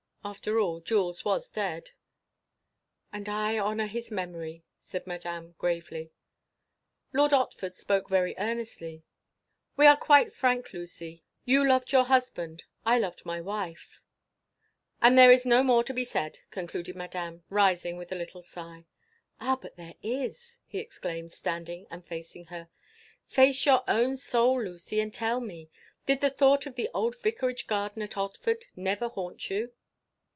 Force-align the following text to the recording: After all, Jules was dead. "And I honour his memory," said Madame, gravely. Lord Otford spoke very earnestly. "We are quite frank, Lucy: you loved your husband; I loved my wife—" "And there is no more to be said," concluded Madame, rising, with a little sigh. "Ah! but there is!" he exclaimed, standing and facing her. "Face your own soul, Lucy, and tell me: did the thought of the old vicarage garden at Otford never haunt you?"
After 0.23 0.59
all, 0.59 0.81
Jules 0.81 1.25
was 1.25 1.51
dead. 1.51 1.93
"And 3.11 3.27
I 3.27 3.57
honour 3.57 3.87
his 3.87 4.11
memory," 4.11 4.63
said 4.77 5.07
Madame, 5.07 5.55
gravely. 5.57 6.11
Lord 7.11 7.31
Otford 7.33 7.73
spoke 7.73 8.07
very 8.07 8.35
earnestly. 8.37 9.03
"We 9.77 9.87
are 9.87 9.97
quite 9.97 10.31
frank, 10.31 10.73
Lucy: 10.73 11.23
you 11.43 11.67
loved 11.67 11.91
your 11.91 12.03
husband; 12.03 12.65
I 12.85 12.99
loved 12.99 13.25
my 13.25 13.41
wife—" 13.41 13.99
"And 15.01 15.17
there 15.17 15.31
is 15.31 15.43
no 15.43 15.63
more 15.63 15.83
to 15.85 15.93
be 15.93 16.05
said," 16.05 16.37
concluded 16.51 16.95
Madame, 16.95 17.43
rising, 17.49 17.97
with 17.97 18.11
a 18.11 18.15
little 18.15 18.43
sigh. 18.43 18.85
"Ah! 19.39 19.57
but 19.59 19.75
there 19.75 19.95
is!" 20.03 20.59
he 20.67 20.77
exclaimed, 20.77 21.31
standing 21.31 21.87
and 21.89 22.05
facing 22.05 22.45
her. 22.45 22.69
"Face 23.27 23.65
your 23.65 23.83
own 23.87 24.17
soul, 24.17 24.63
Lucy, 24.65 24.99
and 24.99 25.11
tell 25.11 25.39
me: 25.41 25.71
did 26.05 26.21
the 26.21 26.29
thought 26.29 26.67
of 26.67 26.75
the 26.75 26.91
old 26.93 27.19
vicarage 27.23 27.65
garden 27.65 28.03
at 28.03 28.11
Otford 28.17 28.65
never 28.75 29.07
haunt 29.09 29.49
you?" 29.49 29.73